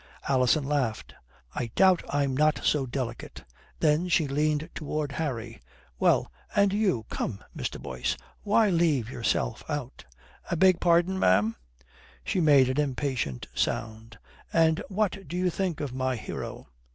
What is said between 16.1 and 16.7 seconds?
hero?"